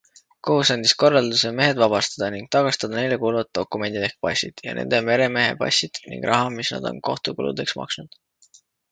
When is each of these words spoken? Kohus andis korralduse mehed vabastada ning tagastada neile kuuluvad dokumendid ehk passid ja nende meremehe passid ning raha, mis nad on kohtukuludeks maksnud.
Kohus 0.47 0.69
andis 0.75 0.91
korralduse 1.01 1.49
mehed 1.57 1.81
vabastada 1.81 2.29
ning 2.35 2.47
tagastada 2.55 2.97
neile 2.99 3.19
kuuluvad 3.23 3.49
dokumendid 3.57 4.05
ehk 4.07 4.15
passid 4.27 4.63
ja 4.69 4.73
nende 4.79 5.01
meremehe 5.09 5.51
passid 5.59 6.01
ning 6.13 6.25
raha, 6.31 6.47
mis 6.57 6.73
nad 6.75 6.89
on 6.93 7.03
kohtukuludeks 7.11 7.77
maksnud. 7.83 8.17